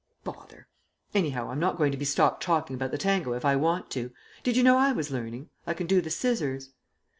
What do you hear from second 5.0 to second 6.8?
learning? I can do the scissors."